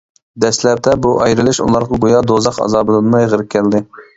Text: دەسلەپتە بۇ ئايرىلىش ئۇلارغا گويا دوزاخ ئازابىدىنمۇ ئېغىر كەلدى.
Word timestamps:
دەسلەپتە 0.45 0.93
بۇ 1.05 1.11
ئايرىلىش 1.25 1.59
ئۇلارغا 1.65 2.01
گويا 2.07 2.25
دوزاخ 2.33 2.61
ئازابىدىنمۇ 2.67 3.25
ئېغىر 3.25 3.47
كەلدى. 3.57 3.85